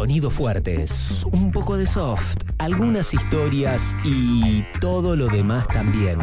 Sonidos 0.00 0.32
fuertes, 0.32 1.26
un 1.30 1.52
poco 1.52 1.76
de 1.76 1.84
soft, 1.84 2.38
algunas 2.56 3.12
historias 3.12 3.94
y 4.02 4.64
todo 4.80 5.14
lo 5.14 5.26
demás 5.26 5.68
también. 5.68 6.18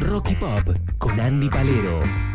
Rocky 0.00 0.34
Pop 0.34 0.74
con 0.96 1.20
Andy 1.20 1.50
Palero. 1.50 2.27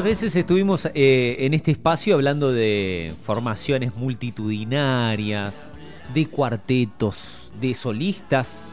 Muchas 0.00 0.22
veces 0.22 0.36
estuvimos 0.36 0.88
eh, 0.94 1.36
en 1.40 1.52
este 1.52 1.72
espacio 1.72 2.14
hablando 2.14 2.52
de 2.52 3.12
formaciones 3.22 3.94
multitudinarias, 3.94 5.52
de 6.14 6.24
cuartetos, 6.24 7.52
de 7.60 7.74
solistas, 7.74 8.64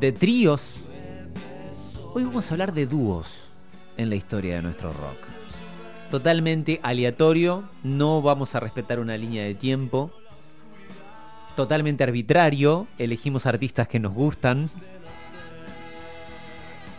de 0.00 0.10
tríos. 0.10 0.80
Hoy 2.12 2.24
vamos 2.24 2.50
a 2.50 2.54
hablar 2.54 2.74
de 2.74 2.88
dúos 2.88 3.28
en 3.96 4.10
la 4.10 4.16
historia 4.16 4.56
de 4.56 4.62
nuestro 4.62 4.92
rock. 4.92 5.16
Totalmente 6.10 6.80
aleatorio, 6.82 7.62
no 7.84 8.20
vamos 8.20 8.56
a 8.56 8.60
respetar 8.60 8.98
una 8.98 9.16
línea 9.16 9.44
de 9.44 9.54
tiempo. 9.54 10.10
Totalmente 11.54 12.02
arbitrario, 12.02 12.88
elegimos 12.98 13.46
artistas 13.46 13.86
que 13.86 14.00
nos 14.00 14.12
gustan, 14.12 14.70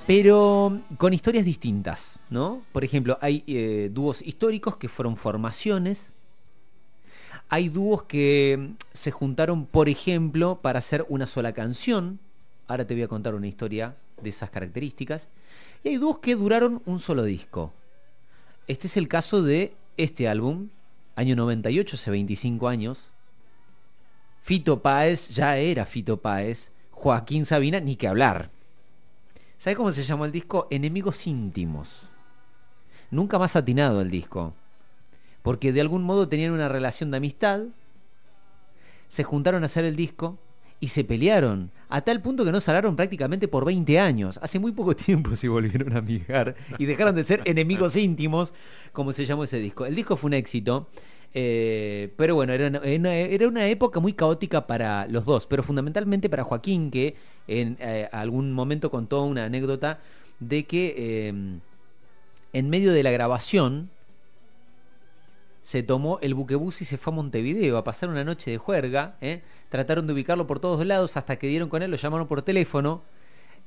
pero 0.07 0.81
con 0.97 1.13
historias 1.13 1.45
distintas, 1.45 2.19
¿no? 2.29 2.61
Por 2.71 2.83
ejemplo, 2.83 3.17
hay 3.21 3.43
eh, 3.47 3.89
dúos 3.91 4.21
históricos 4.21 4.77
que 4.77 4.87
fueron 4.87 5.17
formaciones. 5.17 6.09
Hay 7.49 7.69
dúos 7.69 8.03
que 8.03 8.57
mm, 8.59 8.73
se 8.93 9.11
juntaron, 9.11 9.65
por 9.65 9.89
ejemplo, 9.89 10.59
para 10.61 10.79
hacer 10.79 11.05
una 11.09 11.25
sola 11.25 11.53
canción. 11.53 12.19
Ahora 12.67 12.85
te 12.85 12.93
voy 12.93 13.03
a 13.03 13.07
contar 13.07 13.33
una 13.33 13.47
historia 13.47 13.95
de 14.21 14.29
esas 14.29 14.51
características. 14.51 15.27
Y 15.83 15.89
hay 15.89 15.95
dúos 15.97 16.19
que 16.19 16.35
duraron 16.35 16.81
un 16.85 16.99
solo 16.99 17.23
disco. 17.23 17.73
Este 18.67 18.87
es 18.87 18.97
el 18.97 19.07
caso 19.07 19.41
de 19.41 19.73
este 19.97 20.27
álbum, 20.27 20.69
año 21.15 21.35
98, 21.35 21.95
hace 21.95 22.11
25 22.11 22.67
años. 22.67 23.03
Fito 24.43 24.79
Páez 24.81 25.29
ya 25.29 25.57
era 25.57 25.85
Fito 25.85 26.17
Páez. 26.17 26.69
Joaquín 26.91 27.45
Sabina, 27.45 27.79
ni 27.79 27.95
que 27.95 28.07
hablar. 28.07 28.49
¿Sabe 29.65 29.77
cómo 29.77 29.89
se 29.89 30.03
llamó 30.03 30.25
el 30.25 30.31
disco? 30.31 30.67
Enemigos 30.69 31.25
íntimos. 31.25 32.03
Nunca 33.09 33.39
más 33.39 33.55
atinado 33.55 33.99
el 33.99 34.11
disco. 34.11 34.53
Porque 35.41 35.73
de 35.73 35.81
algún 35.81 36.03
modo 36.03 36.27
tenían 36.27 36.51
una 36.51 36.69
relación 36.69 37.09
de 37.09 37.17
amistad. 37.17 37.61
Se 39.09 39.23
juntaron 39.23 39.63
a 39.63 39.65
hacer 39.65 39.83
el 39.83 39.95
disco 39.95 40.37
y 40.79 40.89
se 40.89 41.03
pelearon. 41.03 41.71
A 41.89 42.01
tal 42.01 42.21
punto 42.21 42.45
que 42.45 42.51
no 42.51 42.61
salaron 42.61 42.95
prácticamente 42.95 43.47
por 43.47 43.65
20 43.65 43.99
años. 43.99 44.39
Hace 44.43 44.59
muy 44.59 44.71
poco 44.71 44.95
tiempo 44.95 45.35
se 45.35 45.49
volvieron 45.49 45.93
a 45.95 45.97
amigar 45.97 46.55
y 46.77 46.85
dejaron 46.85 47.15
de 47.15 47.23
ser 47.23 47.41
enemigos 47.45 47.95
íntimos, 47.95 48.53
como 48.93 49.13
se 49.13 49.25
llamó 49.25 49.45
ese 49.45 49.57
disco. 49.57 49.87
El 49.87 49.95
disco 49.95 50.15
fue 50.15 50.27
un 50.27 50.35
éxito. 50.35 50.85
Eh, 51.37 52.13
pero 52.15 52.33
bueno, 52.35 52.53
era 52.53 52.67
una, 52.67 53.13
era 53.13 53.47
una 53.49 53.67
época 53.67 53.99
muy 53.99 54.13
caótica 54.13 54.65
para 54.65 55.05
los 55.07 55.25
dos, 55.25 55.45
pero 55.45 55.63
fundamentalmente 55.63 56.29
para 56.29 56.45
Joaquín, 56.45 56.89
que 56.89 57.15
en 57.49 57.75
eh, 57.81 58.07
algún 58.13 58.53
momento 58.53 58.89
contó 58.89 59.23
una 59.23 59.43
anécdota 59.43 59.99
de 60.39 60.63
que 60.63 60.95
eh, 60.97 61.33
en 62.53 62.69
medio 62.69 62.93
de 62.93 63.03
la 63.03 63.11
grabación 63.11 63.89
se 65.61 65.83
tomó 65.83 66.19
el 66.21 66.35
buquebús 66.35 66.81
y 66.81 66.85
se 66.85 66.97
fue 66.97 67.11
a 67.11 67.17
Montevideo 67.17 67.77
a 67.77 67.83
pasar 67.83 68.07
una 68.07 68.23
noche 68.23 68.51
de 68.51 68.57
juerga. 68.57 69.15
¿eh? 69.19 69.41
Trataron 69.69 70.07
de 70.07 70.13
ubicarlo 70.13 70.47
por 70.47 70.61
todos 70.61 70.85
lados 70.85 71.17
hasta 71.17 71.35
que 71.35 71.47
dieron 71.47 71.67
con 71.67 71.83
él, 71.83 71.91
lo 71.91 71.97
llamaron 71.97 72.27
por 72.27 72.43
teléfono 72.43 73.01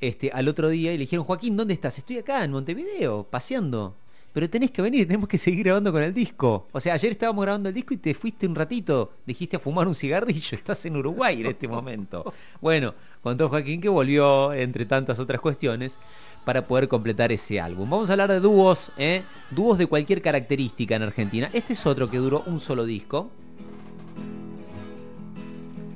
este, 0.01 0.31
al 0.33 0.49
otro 0.49 0.71
día 0.71 0.93
y 0.93 0.97
le 0.97 1.03
dijeron, 1.03 1.27
Joaquín, 1.27 1.55
¿dónde 1.59 1.75
estás? 1.75 1.99
Estoy 1.99 2.17
acá 2.17 2.43
en 2.45 2.53
Montevideo, 2.53 3.25
paseando. 3.25 3.95
Pero 4.33 4.49
tenés 4.49 4.71
que 4.71 4.83
venir, 4.83 5.07
tenemos 5.07 5.29
que 5.29 5.39
seguir 5.39 5.65
grabando 5.65 5.91
con 5.91 6.03
el 6.03 6.13
disco. 6.13 6.67
O 6.73 6.81
sea, 6.81 6.95
ayer 6.95 7.13
estábamos 7.13 7.43
grabando 7.43 7.69
el 7.69 7.75
disco 7.75 7.95
y 7.95 7.97
te 7.97 8.15
fuiste 8.15 8.47
un 8.47 8.55
ratito, 8.55 9.13
dijiste 9.27 9.57
a 9.57 9.59
fumar 9.59 9.89
un 9.89 9.95
cigarrillo, 9.95 10.51
estás 10.57 10.85
en 10.85 10.97
Uruguay 10.97 11.41
en 11.41 11.47
este 11.47 11.67
momento. 11.69 12.33
Bueno, 12.61 12.95
contó 13.23 13.49
Joaquín 13.49 13.81
que 13.81 13.89
volvió, 13.89 14.53
entre 14.53 14.87
tantas 14.87 15.19
otras 15.19 15.41
cuestiones, 15.41 15.97
para 16.45 16.63
poder 16.63 16.89
completar 16.89 17.33
ese 17.33 17.61
álbum. 17.61 17.89
Vamos 17.91 18.09
a 18.09 18.13
hablar 18.13 18.31
de 18.31 18.41
dúos, 18.41 18.93
¿eh? 18.97 19.23
dúos 19.51 19.77
de 19.77 19.87
cualquier 19.87 20.23
característica 20.23 20.97
en 20.97 21.03
Argentina. 21.03 21.51
Este 21.53 21.73
es 21.73 21.87
otro 21.87 22.11
que 22.11 22.19
duró 22.19 22.43
un 22.47 22.61
solo 22.61 22.85
disco. 22.85 23.31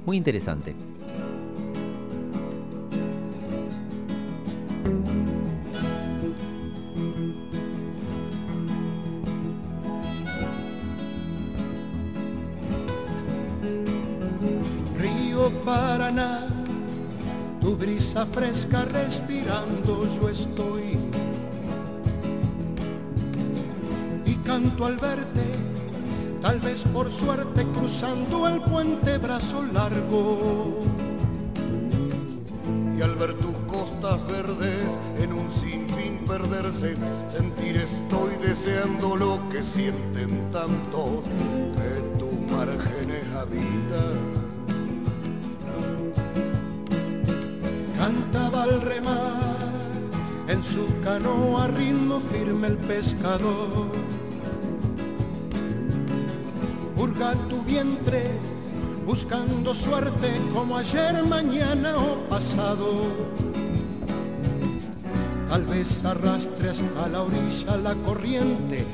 Muy 0.04 0.16
interesante. 0.16 0.74
Tu 17.62 17.74
brisa 17.74 18.26
fresca 18.26 18.84
respirando 18.84 20.06
yo 20.20 20.28
estoy. 20.28 20.98
Y 24.26 24.34
canto 24.44 24.84
al 24.84 24.98
verte, 24.98 25.46
tal 26.42 26.60
vez 26.60 26.82
por 26.92 27.10
suerte 27.10 27.64
cruzando 27.74 28.46
el 28.46 28.60
puente 28.60 29.16
brazo 29.16 29.62
largo. 29.72 30.80
y 32.98 33.00
al 33.00 33.14
ver 33.14 33.32
tus 33.34 33.56
costas 33.66 34.20
verdes 34.26 34.98
en 35.18 35.32
un 35.32 35.50
sinfín 35.50 36.26
perderse, 36.26 36.94
sentir 37.28 37.76
estoy 37.76 38.36
deseando 38.42 39.16
lo 39.16 39.48
que 39.48 39.64
sienten 39.64 40.50
tanto 40.50 41.22
que 41.74 42.18
tus 42.18 42.54
márgenes 42.54 43.24
habitan. 43.34 44.41
Cantaba 48.02 48.64
al 48.64 48.80
remar 48.80 49.70
en 50.48 50.60
su 50.60 50.88
canoa 51.04 51.68
ritmo 51.68 52.18
firme 52.18 52.66
el 52.66 52.76
pescador. 52.78 53.92
Hurga 56.96 57.34
tu 57.48 57.62
vientre 57.62 58.24
buscando 59.06 59.72
suerte 59.72 60.32
como 60.52 60.78
ayer, 60.78 61.24
mañana 61.28 61.96
o 61.96 62.16
pasado. 62.28 62.88
Tal 65.48 65.64
vez 65.66 66.04
arrastre 66.04 66.70
hasta 66.70 67.08
la 67.08 67.22
orilla 67.22 67.76
la 67.76 67.94
corriente 67.94 68.84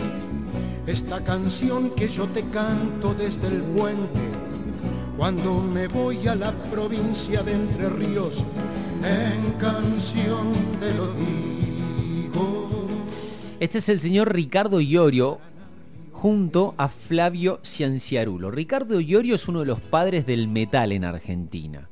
esta 0.86 1.24
canción 1.24 1.90
que 1.96 2.08
yo 2.08 2.26
te 2.26 2.42
canto 2.42 3.14
desde 3.14 3.46
el 3.46 3.62
puente 3.62 4.28
cuando 5.18 5.54
me 5.60 5.88
voy 5.88 6.28
a 6.28 6.36
la 6.36 6.52
provincia 6.70 7.42
de 7.42 7.52
Entre 7.52 7.88
Ríos, 7.88 8.44
en 9.04 9.52
canción 9.58 10.52
te 10.80 10.94
lo 10.94 11.06
digo. 11.14 12.86
Este 13.60 13.78
es 13.78 13.88
el 13.88 14.00
señor 14.00 14.32
Ricardo 14.32 14.80
Iorio 14.80 15.38
junto 16.12 16.74
a 16.78 16.88
Flavio 16.88 17.60
Cianciarulo. 17.62 18.50
Ricardo 18.50 19.00
Iorio 19.00 19.36
es 19.36 19.48
uno 19.48 19.60
de 19.60 19.66
los 19.66 19.80
padres 19.80 20.26
del 20.26 20.48
metal 20.48 20.92
en 20.92 21.04
Argentina. 21.04 21.88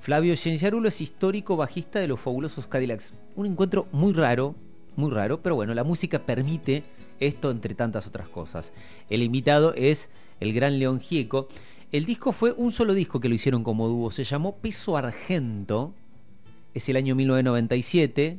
Flavio 0.00 0.36
Cianciarulo 0.36 0.88
es 0.88 1.00
histórico 1.00 1.56
bajista 1.56 1.98
de 1.98 2.08
los 2.08 2.20
fabulosos 2.20 2.66
Cadillacs. 2.66 3.12
Un 3.36 3.46
encuentro 3.46 3.86
muy 3.90 4.12
raro, 4.12 4.54
muy 4.96 5.10
raro, 5.10 5.40
pero 5.40 5.54
bueno, 5.54 5.74
la 5.74 5.82
música 5.82 6.18
permite 6.18 6.82
esto 7.20 7.50
entre 7.50 7.74
tantas 7.74 8.06
otras 8.06 8.28
cosas. 8.28 8.72
El 9.10 9.22
invitado 9.22 9.74
es 9.74 10.08
el 10.40 10.52
gran 10.52 10.78
León 10.78 11.00
Gieco. 11.00 11.48
El 11.90 12.04
disco 12.04 12.32
fue 12.32 12.52
un 12.52 12.70
solo 12.70 12.92
disco 12.92 13.18
que 13.18 13.28
lo 13.28 13.34
hicieron 13.34 13.64
como 13.64 13.88
dúo, 13.88 14.10
se 14.10 14.24
llamó 14.24 14.56
Peso 14.56 14.96
Argento, 14.96 15.94
es 16.74 16.88
el 16.88 16.96
año 16.96 17.14
1997 17.14 18.38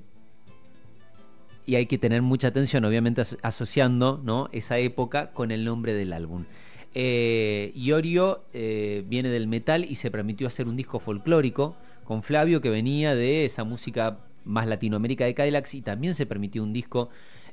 y 1.66 1.76
hay 1.76 1.86
que 1.88 1.98
tener 1.98 2.22
mucha 2.22 2.50
atención, 2.50 2.86
obviamente 2.86 3.24
asociando 3.42 4.22
¿no? 4.24 4.50
esa 4.52 4.78
época 4.78 5.32
con 5.32 5.52
el 5.52 5.64
nombre 5.64 5.94
del 5.94 6.14
álbum. 6.14 6.44
Eh, 6.94 7.72
Iorio 7.76 8.42
eh, 8.54 9.04
viene 9.08 9.30
del 9.30 9.48
metal 9.48 9.86
y 9.90 9.96
se 9.96 10.12
permitió 10.12 10.48
hacer 10.48 10.68
un 10.68 10.76
disco 10.76 11.00
folclórico 11.00 11.76
con 12.04 12.24
Flavio 12.24 12.62
que 12.62 12.70
venía 12.70 13.16
de 13.16 13.46
esa 13.46 13.64
música 13.64 14.18
más 14.46 14.68
Latinoamérica 14.68 15.26
de 15.26 15.34
Cadillacs 15.34 15.74
y 15.74 15.82
también 15.82 16.14
se 16.14 16.26
permitió 16.26 16.62
un 16.62 16.72
disco 16.72 17.10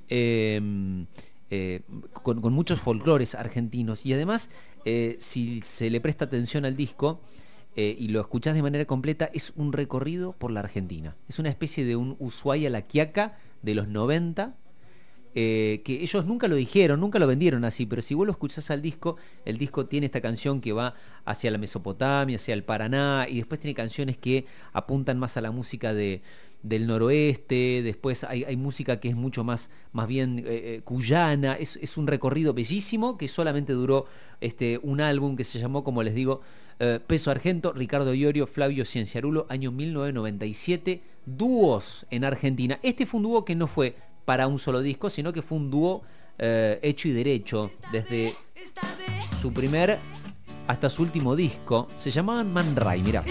em, 0.08 1.06
eh, 1.50 1.80
con, 2.12 2.40
con, 2.42 2.52
muchos 2.52 2.80
folclores 2.80 3.34
argentinos 3.34 4.04
y 4.04 4.12
además 4.12 4.50
si 5.18 5.60
se 5.62 5.90
le 5.90 6.00
presta 6.00 6.24
atención 6.24 6.64
al 6.64 6.76
disco 6.76 7.20
y 7.76 8.08
lo 8.08 8.20
escuchás 8.20 8.54
de 8.54 8.62
manera 8.62 8.84
completa 8.84 9.30
es 9.32 9.52
un 9.56 9.72
recorrido 9.72 10.32
por 10.32 10.50
la 10.50 10.60
Argentina. 10.60 11.14
Es 11.28 11.38
una 11.38 11.48
especie 11.48 11.84
de 11.84 11.96
un 11.96 12.16
Ushuaia 12.18 12.68
la 12.70 12.82
Quiaca 12.82 13.38
de 13.62 13.74
los 13.74 13.88
90, 13.88 14.54
eh, 15.34 15.80
que 15.82 16.02
ellos 16.02 16.26
nunca 16.26 16.46
lo 16.46 16.56
dijeron, 16.56 17.00
nunca 17.00 17.18
lo 17.18 17.26
vendieron 17.26 17.64
así, 17.64 17.86
pero 17.86 18.02
si 18.02 18.12
vos 18.12 18.26
lo 18.26 18.32
escuchás 18.32 18.70
al 18.70 18.82
disco, 18.82 19.16
el 19.46 19.56
disco 19.56 19.86
tiene 19.86 20.04
esta 20.04 20.20
canción 20.20 20.60
que 20.60 20.72
va 20.72 20.94
hacia 21.24 21.50
la 21.50 21.56
Mesopotamia, 21.56 22.36
hacia 22.36 22.52
el 22.52 22.64
Paraná, 22.64 23.26
y 23.28 23.36
después 23.36 23.58
tiene 23.58 23.74
canciones 23.74 24.18
que 24.18 24.44
apuntan 24.74 25.18
más 25.18 25.38
a 25.38 25.40
la 25.40 25.50
música 25.50 25.94
de, 25.94 26.20
del 26.62 26.86
noroeste, 26.86 27.82
después 27.82 28.24
hay, 28.24 28.56
música 28.56 29.00
que 29.00 29.08
es 29.08 29.16
mucho 29.16 29.44
más, 29.44 29.70
más 29.92 30.06
bien 30.06 30.38
eh, 30.40 30.44
eh, 30.46 30.80
cuyana, 30.84 31.54
es, 31.54 31.96
un 31.96 32.06
recorrido 32.06 32.54
bellísimo 32.54 33.18
que 33.18 33.28
solamente 33.28 33.72
duró 33.72 34.06
este, 34.40 34.78
un 34.82 35.00
álbum 35.00 35.36
que 35.36 35.44
se 35.44 35.58
llamó, 35.58 35.84
como 35.84 36.02
les 36.02 36.14
digo, 36.14 36.40
Peso 37.06 37.30
Argento, 37.30 37.72
Ricardo 37.72 38.12
Iorio, 38.12 38.48
Flavio 38.48 38.84
Cienciarulo, 38.84 39.46
año 39.48 39.70
1997 39.70 41.00
dúos 41.26 42.06
en 42.10 42.24
Argentina. 42.24 42.80
Este 42.82 43.06
fue 43.06 43.18
un 43.18 43.24
dúo 43.24 43.44
que 43.44 43.54
no 43.54 43.68
fue 43.68 43.94
para 44.24 44.46
un 44.46 44.58
solo 44.58 44.80
disco, 44.80 45.10
sino 45.10 45.32
que 45.32 45.42
fue 45.42 45.58
un 45.58 45.70
dúo 45.70 46.02
eh, 46.38 46.78
hecho 46.82 47.08
y 47.08 47.12
derecho 47.12 47.70
desde 47.90 48.34
su 49.40 49.52
primer 49.52 49.98
hasta 50.66 50.88
su 50.88 51.02
último 51.02 51.36
disco. 51.36 51.88
Se 51.96 52.10
llamaban 52.10 52.52
Man 52.52 52.76
Ray, 52.76 53.02
mira. 53.02 53.22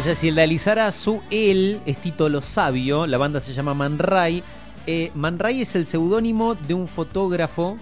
Ella 0.00 0.12
es 0.12 0.24
Hilda 0.24 0.92
su 0.92 1.20
él 1.30 1.78
es 1.84 1.98
Tito 1.98 2.40
Sabio, 2.40 3.06
la 3.06 3.18
banda 3.18 3.38
se 3.38 3.52
llama 3.52 3.74
Man 3.74 3.98
Ray. 3.98 4.42
Eh, 4.86 5.10
Man 5.14 5.38
Ray 5.38 5.60
es 5.60 5.76
el 5.76 5.84
seudónimo 5.84 6.54
de 6.54 6.72
un 6.72 6.88
fotógrafo 6.88 7.76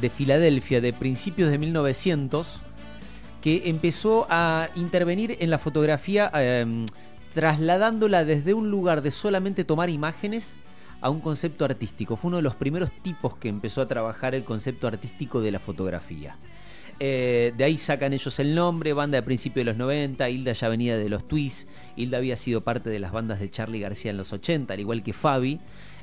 de 0.00 0.08
Filadelfia 0.08 0.80
de 0.80 0.92
principios 0.92 1.50
de 1.50 1.58
1900 1.58 2.60
que 3.42 3.62
empezó 3.68 4.28
a 4.30 4.68
intervenir 4.76 5.36
en 5.40 5.50
la 5.50 5.58
fotografía 5.58 6.30
em, 6.34 6.86
trasladándola 7.34 8.24
desde 8.24 8.54
un 8.54 8.70
lugar 8.70 9.02
de 9.02 9.10
solamente 9.10 9.64
tomar 9.64 9.90
imágenes 9.90 10.54
a 11.00 11.10
un 11.10 11.20
concepto 11.20 11.64
artístico. 11.64 12.14
Fue 12.14 12.28
uno 12.28 12.36
de 12.36 12.44
los 12.44 12.54
primeros 12.54 12.92
tipos 13.02 13.36
que 13.36 13.48
empezó 13.48 13.80
a 13.80 13.88
trabajar 13.88 14.36
el 14.36 14.44
concepto 14.44 14.86
artístico 14.86 15.40
de 15.40 15.50
la 15.50 15.58
fotografía. 15.58 16.36
Eh, 17.00 17.52
de 17.56 17.64
ahí 17.64 17.78
sacan 17.78 18.12
ellos 18.12 18.38
el 18.38 18.54
nombre, 18.54 18.92
banda 18.92 19.16
de 19.16 19.22
principio 19.22 19.60
de 19.60 19.64
los 19.64 19.76
90, 19.76 20.28
Hilda 20.30 20.52
ya 20.52 20.68
venía 20.68 20.96
de 20.96 21.08
los 21.08 21.26
Twists, 21.26 21.66
Hilda 21.96 22.18
había 22.18 22.36
sido 22.36 22.60
parte 22.60 22.88
de 22.88 22.98
las 23.00 23.12
bandas 23.12 23.40
de 23.40 23.50
Charlie 23.50 23.80
García 23.80 24.10
en 24.10 24.16
los 24.16 24.32
80, 24.32 24.74
al 24.74 24.80
igual 24.80 25.02
que 25.02 25.12
Fabi. 25.12 25.60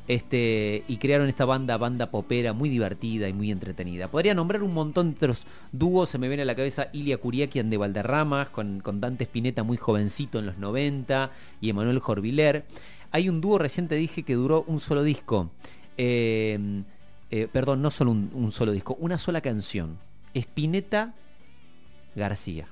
Este, 0.08 0.84
y 0.88 0.98
crearon 0.98 1.30
esta 1.30 1.46
banda, 1.46 1.78
banda 1.78 2.08
popera, 2.08 2.54
muy 2.54 2.70
divertida 2.70 3.30
y 3.30 3.34
muy 3.34 3.52
entretenida. 3.52 4.10
Podría 4.10 4.34
nombrar 4.34 4.64
un 4.64 4.74
montón 4.74 5.12
de 5.12 5.18
otros 5.18 5.46
dúos, 5.72 6.10
se 6.10 6.18
me 6.18 6.28
viene 6.28 6.44
a 6.44 6.46
la 6.46 6.56
cabeza 6.56 6.88
Ilia 6.92 7.18
Curiaquian 7.18 7.70
de 7.70 7.78
Valderramas, 7.78 8.50
con, 8.50 8.82
con 8.82 9.00
Dante 9.00 9.24
Spinetta 9.26 9.64
muy 9.64 9.78
jovencito 9.78 10.40
en 10.40 10.48
los 10.48 10.58
90, 10.58 11.30
y 11.62 11.70
Emanuel 11.70 12.00
Jorviler. 12.00 12.66
Hay 13.12 13.30
un 13.30 13.42
dúo 13.42 13.58
reciente, 13.58 13.96
dije, 13.96 14.24
que 14.24 14.34
duró 14.34 14.66
un 14.68 14.80
solo 14.80 15.04
disco. 15.04 15.50
Eh, 15.98 16.84
eh, 17.30 17.48
perdón, 17.52 17.82
no 17.82 17.92
solo 17.92 18.12
un 18.12 18.52
solo 18.52 18.72
disco, 18.72 18.98
una 19.00 19.18
sola 19.18 19.40
canción 19.40 19.98
Espineta 20.34 21.14
García. 22.16 22.68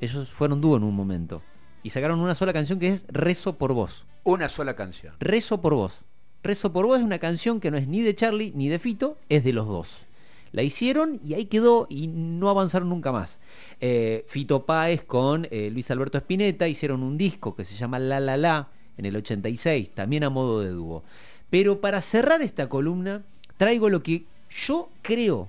Ellos 0.00 0.28
fueron 0.28 0.60
dúo 0.60 0.76
en 0.76 0.84
un 0.84 0.94
momento. 0.94 1.42
Y 1.82 1.90
sacaron 1.90 2.20
una 2.20 2.34
sola 2.34 2.52
canción 2.52 2.78
que 2.78 2.88
es 2.88 3.04
Rezo 3.08 3.54
por 3.54 3.72
vos. 3.72 4.04
Una 4.24 4.48
sola 4.48 4.74
canción. 4.76 5.14
Rezo 5.20 5.60
por 5.60 5.74
vos. 5.74 6.00
Rezo 6.42 6.72
por 6.72 6.86
vos 6.86 6.98
es 6.98 7.04
una 7.04 7.18
canción 7.18 7.60
que 7.60 7.70
no 7.70 7.76
es 7.76 7.88
ni 7.88 8.02
de 8.02 8.14
Charlie 8.14 8.52
ni 8.54 8.68
de 8.68 8.78
Fito, 8.78 9.16
es 9.28 9.44
de 9.44 9.52
los 9.52 9.66
dos. 9.66 10.06
La 10.52 10.62
hicieron 10.62 11.20
y 11.26 11.34
ahí 11.34 11.46
quedó 11.46 11.86
y 11.90 12.06
no 12.06 12.48
avanzaron 12.48 12.88
nunca 12.88 13.12
más. 13.12 13.38
Eh, 13.80 14.24
Fito 14.28 14.64
Páez 14.64 15.02
con 15.04 15.46
eh, 15.50 15.70
Luis 15.72 15.90
Alberto 15.90 16.18
Espineta 16.18 16.68
hicieron 16.68 17.02
un 17.02 17.18
disco 17.18 17.54
que 17.54 17.64
se 17.64 17.76
llama 17.76 17.98
La 17.98 18.20
La 18.20 18.36
La 18.36 18.68
en 18.96 19.06
el 19.06 19.16
86, 19.16 19.90
también 19.90 20.24
a 20.24 20.30
modo 20.30 20.60
de 20.60 20.70
dúo. 20.70 21.04
Pero 21.50 21.80
para 21.80 22.00
cerrar 22.00 22.42
esta 22.42 22.68
columna, 22.68 23.22
traigo 23.56 23.88
lo 23.88 24.02
que 24.02 24.24
yo 24.50 24.88
creo 25.02 25.48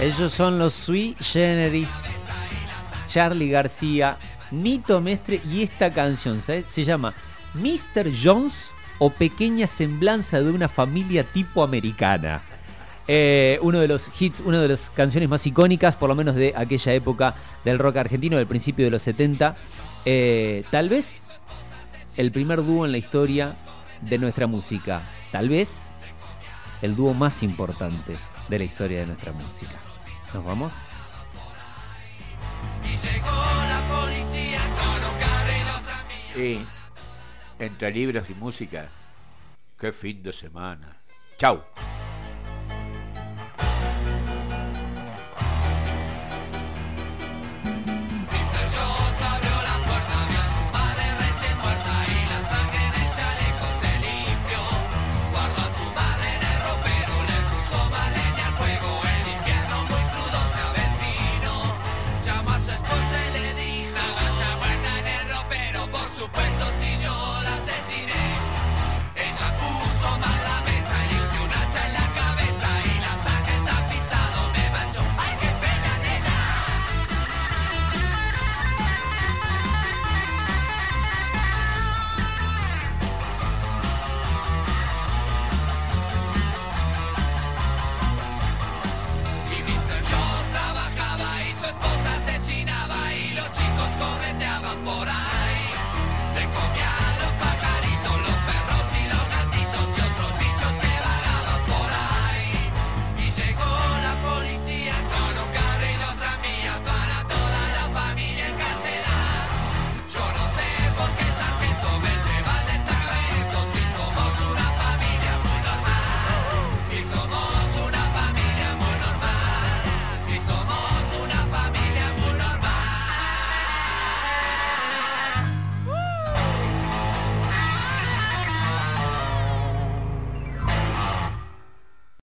Ellos 0.00 0.32
son 0.32 0.58
los 0.58 0.74
Sui 0.74 1.16
Generis, 1.18 2.04
Charlie 3.06 3.48
García 3.48 4.18
Nito 4.50 5.00
Mestre 5.00 5.40
y 5.50 5.62
esta 5.62 5.92
canción, 5.92 6.42
¿sabes? 6.42 6.66
Se 6.68 6.84
llama 6.84 7.14
Mr. 7.54 8.12
Jones 8.22 8.72
o 8.98 9.10
Pequeña 9.10 9.66
Semblanza 9.66 10.42
de 10.42 10.50
una 10.50 10.68
familia 10.68 11.24
tipo 11.24 11.62
americana. 11.62 12.42
Eh, 13.08 13.58
uno 13.62 13.80
de 13.80 13.88
los 13.88 14.10
hits, 14.20 14.40
una 14.40 14.60
de 14.60 14.68
las 14.68 14.90
canciones 14.90 15.28
más 15.28 15.46
icónicas, 15.46 15.96
por 15.96 16.08
lo 16.08 16.14
menos 16.14 16.34
de 16.34 16.52
aquella 16.56 16.92
época 16.92 17.34
del 17.64 17.78
rock 17.78 17.96
argentino, 17.96 18.36
del 18.36 18.46
principio 18.46 18.84
de 18.84 18.90
los 18.90 19.02
70. 19.02 19.56
Eh, 20.04 20.64
tal 20.70 20.88
vez 20.88 21.22
el 22.16 22.32
primer 22.32 22.64
dúo 22.64 22.84
en 22.84 22.92
la 22.92 22.98
historia 22.98 23.56
de 24.02 24.18
nuestra 24.18 24.46
música. 24.46 25.02
Tal 25.32 25.48
vez 25.48 25.82
el 26.82 26.96
dúo 26.96 27.14
más 27.14 27.42
importante 27.42 28.16
de 28.48 28.58
la 28.58 28.64
historia 28.64 29.00
de 29.00 29.06
nuestra 29.06 29.32
música. 29.32 29.85
¿Nos 30.36 30.44
vamos? 30.44 30.74
Y 36.36 36.58
entre 37.58 37.90
libros 37.90 38.28
y 38.28 38.34
música, 38.34 38.86
qué 39.80 39.92
fin 39.92 40.22
de 40.22 40.34
semana. 40.34 40.94
Chau. 41.38 41.64
por. 94.74 95.35